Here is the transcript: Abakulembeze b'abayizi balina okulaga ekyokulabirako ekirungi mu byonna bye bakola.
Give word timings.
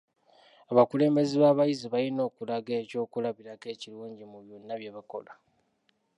Abakulembeze 0.71 1.35
b'abayizi 1.43 1.85
balina 1.93 2.21
okulaga 2.29 2.71
ekyokulabirako 2.81 3.65
ekirungi 3.73 4.23
mu 4.31 4.37
byonna 4.43 4.73
bye 4.79 4.91
bakola. 4.95 5.33